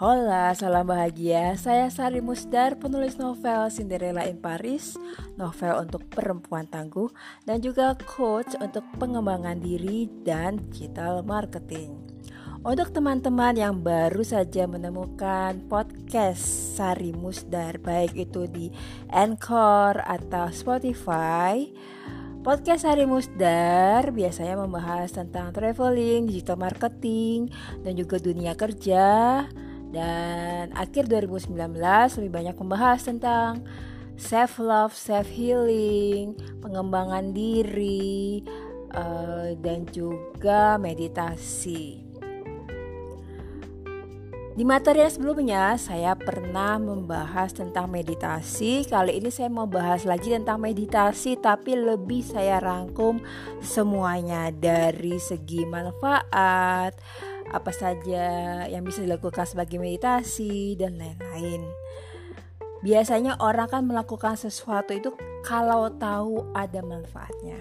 [0.00, 1.52] Hola, salam bahagia.
[1.60, 4.96] Saya Sari Musdar, penulis novel Cinderella in Paris,
[5.36, 7.12] novel untuk perempuan tangguh,
[7.44, 12.00] dan juga coach untuk pengembangan diri dan digital marketing.
[12.64, 16.40] Untuk teman-teman yang baru saja menemukan podcast
[16.80, 18.72] Sari Musdar, baik itu di
[19.12, 21.68] Anchor atau Spotify,
[22.40, 27.52] Podcast Hari Musdar biasanya membahas tentang traveling, digital marketing,
[27.84, 29.44] dan juga dunia kerja.
[29.90, 31.54] Dan akhir 2019
[32.22, 33.66] lebih banyak membahas tentang
[34.14, 38.44] self love, self healing, pengembangan diri,
[38.94, 42.10] uh, dan juga meditasi.
[44.50, 48.84] Di materi yang sebelumnya saya pernah membahas tentang meditasi.
[48.84, 53.24] Kali ini saya mau bahas lagi tentang meditasi tapi lebih saya rangkum
[53.64, 56.92] semuanya dari segi manfaat,
[57.50, 58.24] apa saja
[58.70, 61.66] yang bisa dilakukan sebagai meditasi dan lain-lain.
[62.80, 65.12] Biasanya orang kan melakukan sesuatu itu
[65.44, 67.60] kalau tahu ada manfaatnya.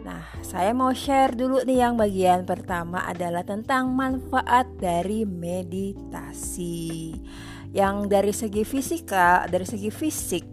[0.00, 7.16] Nah, saya mau share dulu nih yang bagian pertama adalah tentang manfaat dari meditasi.
[7.70, 10.44] Yang dari segi fisika, dari segi fisik,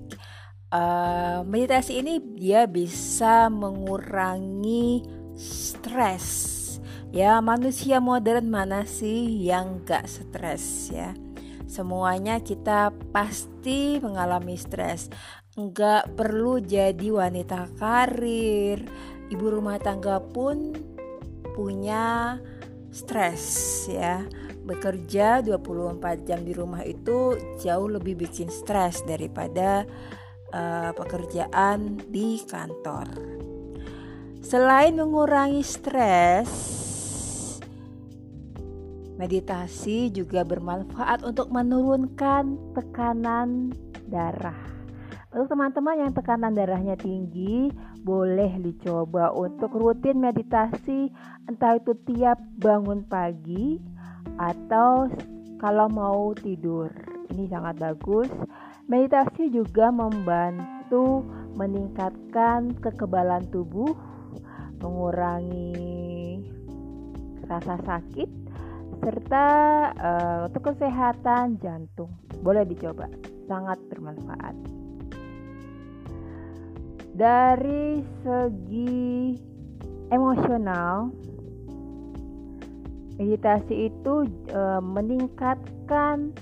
[0.71, 5.03] uh, meditasi ini dia bisa mengurangi
[5.39, 6.56] stres.
[7.17, 11.17] Ya, manusia modern mana sih yang gak stres ya?
[11.65, 15.09] Semuanya kita pasti mengalami stres.
[15.57, 18.85] Enggak perlu jadi wanita karir,
[19.33, 20.77] ibu rumah tangga pun
[21.57, 22.37] punya
[22.93, 24.21] stres ya
[24.61, 29.89] bekerja 24 jam di rumah itu jauh lebih bikin stres daripada
[30.53, 33.09] uh, pekerjaan di kantor.
[34.45, 36.86] Selain mengurangi stres,
[39.17, 43.73] meditasi juga bermanfaat untuk menurunkan tekanan
[44.07, 44.55] darah.
[45.33, 47.73] Untuk teman-teman yang tekanan darahnya tinggi,
[48.05, 51.11] boleh dicoba untuk rutin meditasi
[51.49, 53.81] entah itu tiap bangun pagi
[54.39, 55.11] atau
[55.59, 56.87] kalau mau tidur.
[57.27, 58.31] Ini sangat bagus.
[58.87, 61.27] Meditasi juga membantu
[61.59, 63.91] meningkatkan kekebalan tubuh,
[64.79, 66.39] mengurangi
[67.51, 68.46] rasa sakit
[69.01, 69.45] serta
[69.95, 72.11] uh, untuk kesehatan jantung.
[72.41, 73.07] Boleh dicoba,
[73.47, 74.77] sangat bermanfaat
[77.17, 79.33] dari segi
[80.13, 81.09] emosional
[83.17, 86.37] meditasi itu e, meningkatkan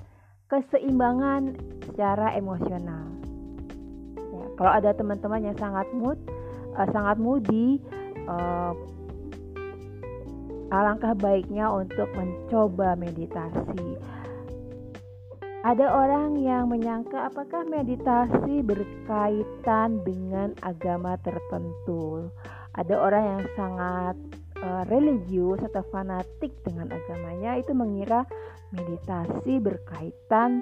[0.51, 1.55] keseimbangan
[1.87, 3.07] secara emosional
[4.19, 6.19] ya, kalau ada teman-teman yang sangat mood
[6.75, 7.79] e, sangat moody
[8.27, 8.35] e,
[10.73, 13.97] alangkah baiknya untuk mencoba meditasi
[15.65, 22.29] ada orang yang menyangka apakah meditasi berkaitan dengan agama tertentu.
[22.77, 24.15] Ada orang yang sangat
[24.61, 28.29] uh, religius atau fanatik dengan agamanya itu mengira
[28.77, 30.61] meditasi berkaitan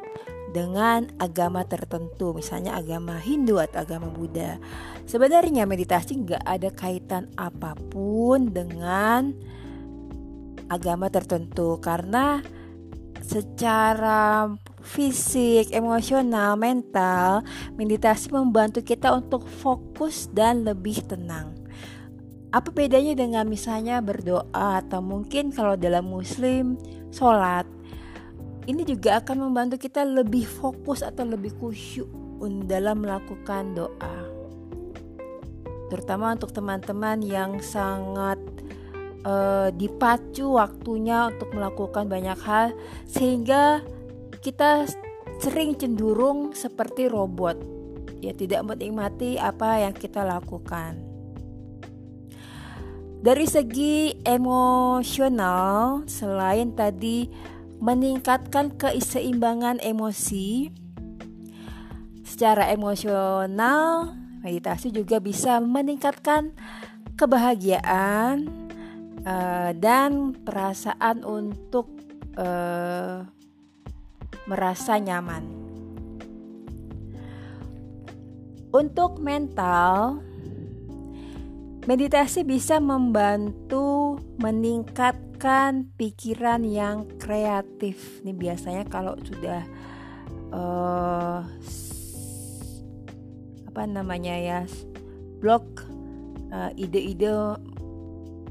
[0.56, 4.56] dengan agama tertentu, misalnya agama Hindu atau agama Buddha.
[5.04, 9.36] Sebenarnya meditasi nggak ada kaitan apa pun dengan
[10.76, 11.78] agama tertentu.
[11.78, 12.42] Karena
[13.24, 14.52] secara
[14.84, 17.42] fisik, emosional, mental,
[17.80, 21.56] meditasi membantu kita untuk fokus dan lebih tenang.
[22.54, 26.78] Apa bedanya dengan misalnya berdoa atau mungkin kalau dalam muslim
[27.10, 27.66] sholat?
[28.64, 32.08] Ini juga akan membantu kita lebih fokus atau lebih khusyuk
[32.68, 34.18] dalam melakukan doa.
[35.88, 38.40] Terutama untuk teman-teman yang sangat
[39.26, 42.76] uh, dipacu waktunya untuk melakukan banyak hal
[43.08, 43.84] Sehingga
[44.44, 44.88] kita
[45.40, 47.58] sering cenderung seperti robot.
[48.24, 51.00] Ya tidak menikmati apa yang kita lakukan.
[53.24, 57.28] Dari segi emosional selain tadi
[57.80, 60.72] meningkatkan keseimbangan emosi
[62.24, 64.12] secara emosional
[64.44, 66.52] meditasi juga bisa meningkatkan
[67.16, 68.63] kebahagiaan
[69.28, 71.90] uh, dan perasaan untuk
[72.38, 73.24] uh,
[74.48, 75.44] merasa nyaman.
[78.74, 80.18] Untuk mental,
[81.86, 88.24] meditasi bisa membantu meningkatkan pikiran yang kreatif.
[88.26, 89.62] Ini biasanya kalau sudah
[90.50, 91.46] uh,
[93.70, 94.60] apa namanya ya
[95.38, 95.86] blok
[96.50, 96.74] uh,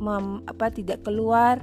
[0.03, 1.63] ide-ide apa tidak keluar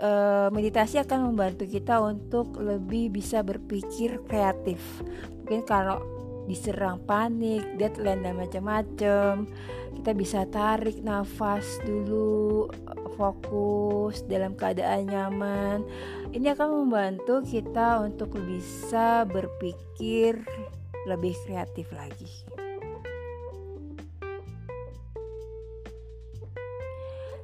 [0.00, 4.80] uh, meditasi akan membantu kita untuk lebih bisa berpikir kreatif.
[5.44, 5.98] Mungkin kalau
[6.46, 9.50] diserang panik, deadline dan macam-macam,
[9.98, 12.70] kita bisa tarik nafas dulu,
[13.18, 15.82] fokus dalam keadaan nyaman.
[16.30, 20.38] Ini akan membantu kita untuk bisa berpikir
[21.06, 22.55] lebih kreatif lagi.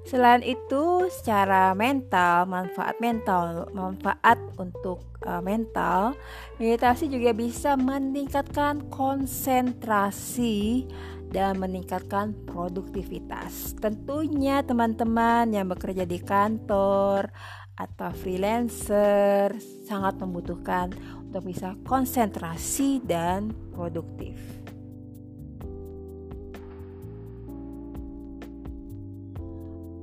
[0.02, 6.19] Selain itu, secara mental, manfaat mental, manfaat untuk uh, mental,
[6.58, 10.90] meditasi juga bisa meningkatkan konsentrasi
[11.32, 13.78] dan meningkatkan produktivitas.
[13.78, 17.32] Tentunya teman-teman yang bekerja di kantor
[17.72, 19.56] atau freelancer
[19.88, 20.93] sangat membutuhkan
[21.32, 24.37] untuk bisa konsentrasi dan produktif.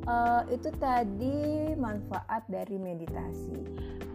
[0.09, 3.61] Uh, itu tadi manfaat dari meditasi.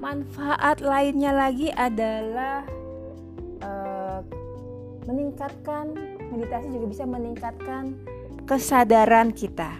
[0.03, 2.67] Manfaat lainnya lagi adalah
[3.63, 4.21] uh,
[5.07, 5.95] meningkatkan
[6.35, 7.95] meditasi juga bisa meningkatkan
[8.45, 9.79] kesadaran kita.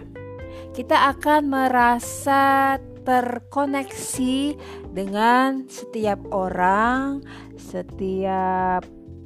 [0.71, 2.75] Kita akan merasa
[3.05, 4.57] terkoneksi
[4.91, 7.21] dengan setiap orang,
[7.59, 8.81] setiap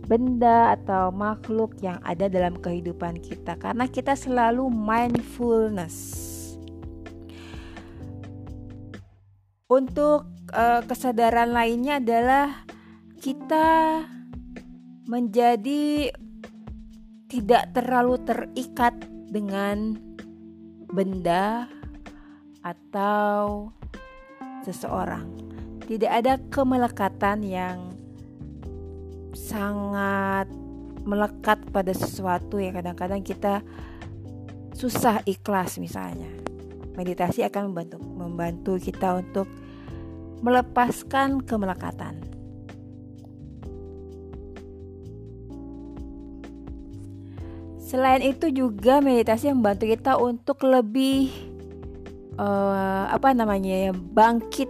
[0.09, 6.28] benda atau makhluk yang ada dalam kehidupan kita karena kita selalu mindfulness.
[9.69, 12.66] Untuk uh, kesadaran lainnya adalah
[13.21, 14.01] kita
[15.06, 16.10] menjadi
[17.30, 18.98] tidak terlalu terikat
[19.30, 19.94] dengan
[20.89, 21.69] benda
[22.66, 23.69] atau
[24.66, 25.30] seseorang.
[25.86, 27.94] Tidak ada kemelekatan yang
[29.38, 30.50] sangat
[31.06, 33.62] melekat pada sesuatu yang kadang-kadang kita
[34.74, 36.48] susah ikhlas misalnya
[36.99, 39.47] meditasi akan membantu membantu kita untuk
[40.43, 42.19] melepaskan kemelekatan.
[47.79, 51.31] Selain itu juga meditasi membantu kita untuk lebih
[52.35, 54.67] uh, apa namanya ya bangkit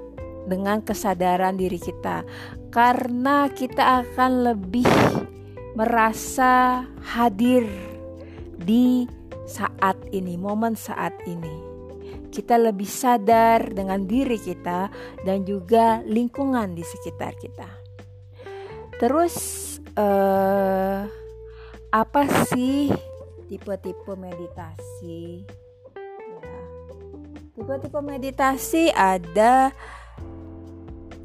[0.47, 2.23] dengan kesadaran diri kita
[2.71, 4.87] karena kita akan lebih
[5.75, 7.67] merasa hadir
[8.61, 9.03] di
[9.49, 11.68] saat ini, momen saat ini
[12.29, 14.89] kita lebih sadar dengan diri kita
[15.25, 17.69] dan juga lingkungan di sekitar kita.
[19.01, 19.35] Terus
[19.97, 21.09] uh,
[21.89, 22.21] apa
[22.51, 22.93] sih
[23.49, 25.41] tipe-tipe meditasi?
[26.29, 26.57] Ya.
[27.57, 29.73] Tipe-tipe meditasi ada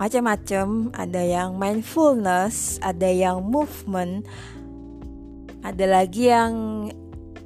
[0.01, 4.27] macam-macam, ada yang mindfulness, ada yang movement,
[5.63, 6.55] ada lagi yang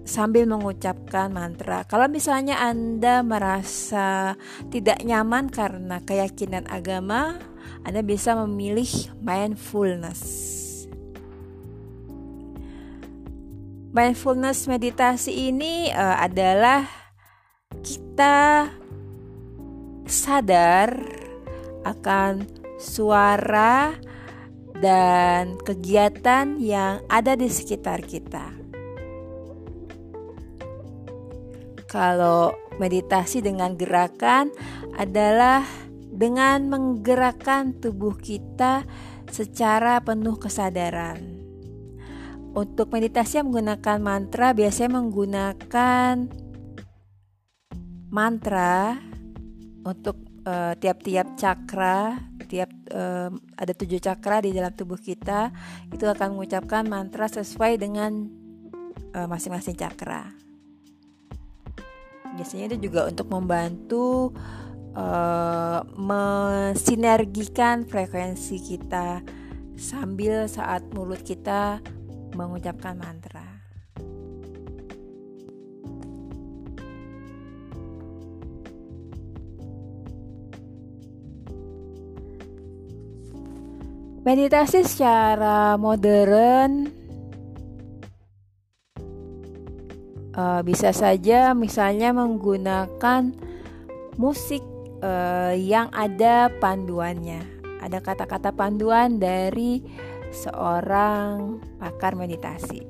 [0.09, 1.85] sambil mengucapkan mantra.
[1.85, 4.41] Kalau misalnya Anda merasa
[4.73, 7.37] tidak nyaman karena keyakinan agama,
[7.85, 8.89] Anda bisa memilih
[9.21, 10.57] mindfulness.
[13.93, 16.89] Mindfulness meditasi ini uh, adalah
[17.85, 18.73] kita
[20.09, 20.97] sadar
[21.85, 22.49] akan
[22.81, 23.93] suara
[24.79, 28.58] dan kegiatan yang ada di sekitar kita.
[31.89, 34.53] Kalau meditasi dengan gerakan
[35.01, 35.65] adalah
[36.13, 38.85] dengan menggerakkan tubuh kita
[39.33, 41.41] secara penuh kesadaran.
[42.53, 46.29] Untuk meditasi yang menggunakan mantra biasanya menggunakan
[48.13, 49.01] mantra
[49.85, 52.21] untuk uh, tiap-tiap cakra,
[52.53, 55.53] tiap uh, ada tujuh cakra di dalam tubuh kita
[55.89, 58.29] itu akan mengucapkan mantra sesuai dengan
[59.13, 60.48] eh, masing-masing uh, cakra
[62.37, 64.35] biasanya itu juga untuk membantu
[64.99, 69.23] uh, mensinergikan frekuensi kita
[69.79, 71.79] sambil saat mulut kita
[72.35, 73.47] mengucapkan mantra.
[84.27, 86.93] Meditasi secara modern
[90.39, 93.35] uh, bisa saja misalnya menggunakan
[94.15, 94.63] musik
[95.03, 97.43] uh, yang ada panduannya.
[97.83, 99.83] Ada kata-kata panduan dari
[100.31, 102.83] seorang pakar meditasi.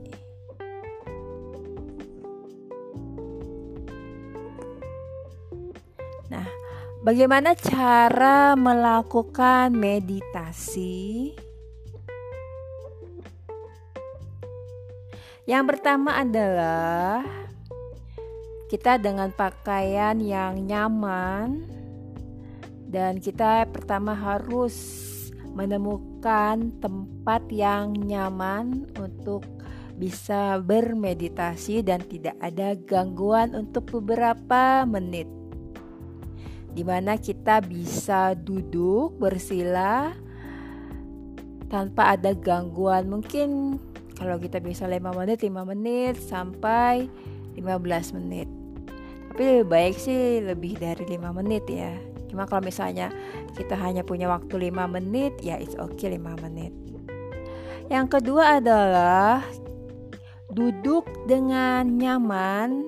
[6.33, 6.49] Nah,
[7.05, 11.37] bagaimana cara melakukan meditasi?
[15.49, 17.25] Yang pertama adalah
[18.69, 21.65] kita dengan pakaian yang nyaman
[22.85, 24.77] dan kita pertama harus
[25.57, 29.41] menemukan tempat yang nyaman untuk
[29.97, 35.33] bisa bermeditasi dan tidak ada gangguan untuk beberapa menit.
[36.77, 40.13] Di mana kita bisa duduk bersila
[41.73, 43.09] tanpa ada gangguan.
[43.09, 43.81] Mungkin
[44.19, 47.07] kalau kita bisa 5 menit, 5 menit sampai
[47.55, 48.51] 15 menit.
[49.31, 51.95] Tapi lebih baik sih lebih dari 5 menit ya.
[52.27, 53.15] Cuma kalau misalnya
[53.55, 56.75] kita hanya punya waktu 5 menit, ya it's okay 5 menit.
[57.89, 59.47] Yang kedua adalah
[60.51, 62.83] duduk dengan nyaman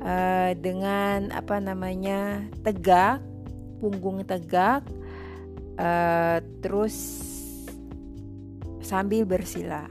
[0.00, 3.20] uh, dengan apa namanya tegak
[3.78, 4.82] punggung tegak
[5.76, 6.96] uh, terus
[8.80, 9.84] sambil bersila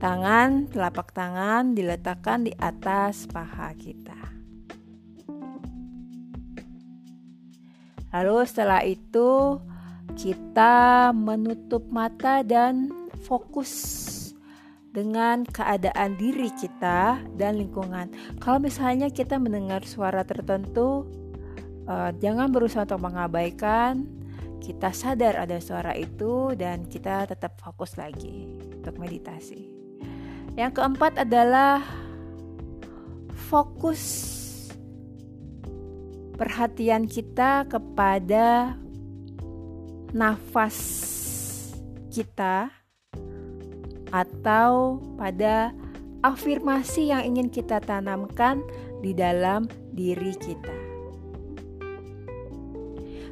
[0.00, 4.16] tangan telapak tangan diletakkan di atas paha kita
[8.10, 9.60] lalu setelah itu
[10.18, 12.90] kita menutup mata dan
[13.22, 13.72] fokus
[14.90, 18.10] dengan keadaan diri kita dan lingkungan.
[18.42, 21.06] Kalau misalnya kita mendengar suara tertentu,
[21.86, 24.06] uh, jangan berusaha untuk mengabaikan.
[24.60, 29.79] Kita sadar ada suara itu dan kita tetap fokus lagi untuk meditasi.
[30.60, 31.80] Yang keempat adalah
[33.48, 34.04] fokus
[36.36, 38.76] perhatian kita kepada
[40.12, 40.76] nafas
[42.12, 42.68] kita
[44.12, 45.72] atau pada
[46.20, 48.60] afirmasi yang ingin kita tanamkan
[49.00, 49.64] di dalam
[49.96, 50.89] diri kita.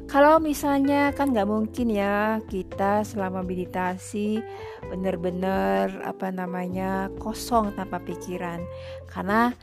[0.09, 4.41] Kalau misalnya kan nggak mungkin ya kita selama meditasi
[4.89, 8.57] benar-benar apa namanya kosong tanpa pikiran
[9.05, 9.53] karena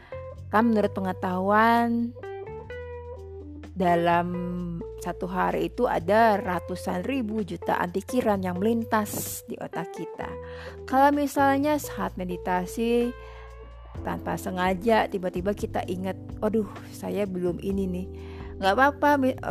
[0.54, 2.14] kan menurut pengetahuan
[3.74, 4.28] dalam
[5.02, 10.30] satu hari itu ada ratusan ribu jutaan pikiran yang melintas di otak kita.
[10.86, 13.10] Kalau misalnya saat meditasi
[14.06, 18.06] tanpa sengaja tiba-tiba kita ingat, aduh saya belum ini nih.
[18.56, 19.10] Gak apa-apa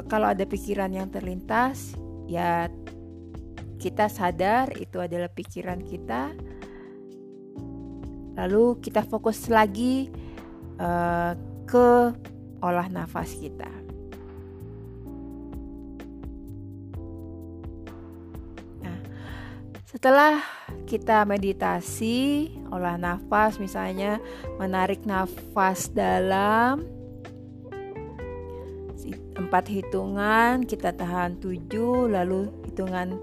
[0.09, 1.93] kalau ada pikiran yang terlintas,
[2.25, 2.67] ya
[3.77, 6.33] kita sadar itu adalah pikiran kita.
[8.35, 10.09] Lalu kita fokus lagi
[10.81, 11.37] uh,
[11.69, 12.11] ke
[12.65, 13.85] olah nafas kita.
[19.95, 20.43] Setelah
[20.83, 24.19] kita meditasi, olah nafas misalnya
[24.59, 26.83] menarik nafas dalam
[29.35, 33.19] empat hitungan kita tahan tujuh lalu hitungan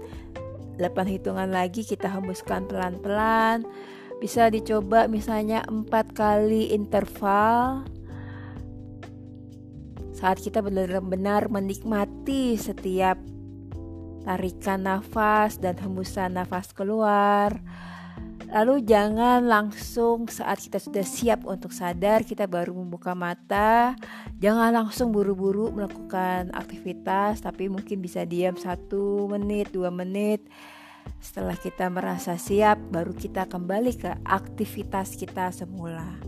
[0.77, 3.65] delapan hitungan lagi kita hembuskan pelan-pelan
[4.21, 7.85] bisa dicoba misalnya empat kali interval
[10.13, 13.19] saat kita benar-benar menikmati setiap
[14.23, 17.59] tarikan nafas dan hembusan nafas keluar.
[18.51, 23.95] Lalu jangan langsung saat kita sudah siap untuk sadar kita baru membuka mata.
[24.43, 30.43] Jangan langsung buru-buru melakukan aktivitas, tapi mungkin bisa diam satu menit, dua menit.
[31.23, 36.19] Setelah kita merasa siap, baru kita kembali ke aktivitas kita semula.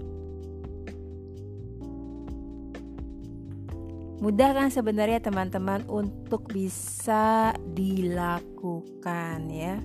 [4.15, 9.77] Mudah kan sebenarnya teman-teman untuk bisa dilakukan ya.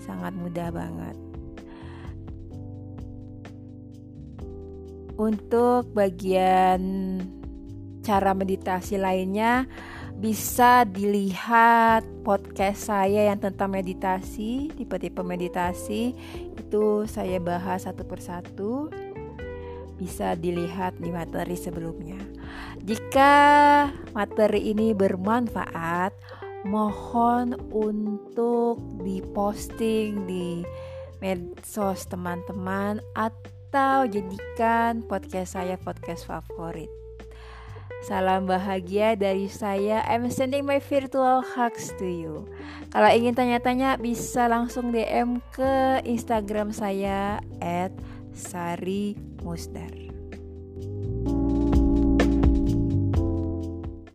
[0.00, 1.29] Sangat mudah banget.
[5.20, 6.80] Untuk bagian
[8.00, 9.68] cara meditasi lainnya
[10.16, 16.16] bisa dilihat podcast saya yang tentang meditasi, tipe-tipe meditasi
[16.56, 18.88] itu saya bahas satu persatu.
[20.00, 22.16] Bisa dilihat di materi sebelumnya.
[22.80, 23.36] Jika
[24.16, 26.16] materi ini bermanfaat,
[26.64, 30.64] mohon untuk diposting di
[31.20, 36.90] medsos teman-teman atau jadikan podcast saya podcast favorit.
[38.02, 40.02] Salam bahagia dari saya.
[40.10, 42.50] I'm sending my virtual hugs to you.
[42.90, 47.38] Kalau ingin tanya-tanya bisa langsung DM ke Instagram saya
[48.34, 49.14] @sari
[49.46, 50.09] musdar.